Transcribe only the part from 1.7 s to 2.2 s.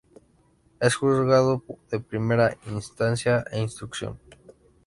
de